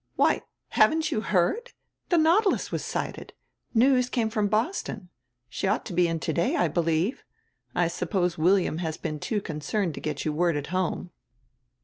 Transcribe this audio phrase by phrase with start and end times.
[0.15, 1.73] "Why, haven't you heard!
[2.09, 3.33] The Nautilus was sighted.
[3.75, 5.09] News came from Boston.
[5.47, 7.23] She ought to be into day, I believe.
[7.75, 11.11] I suppose William has been too concerned to get you word at home."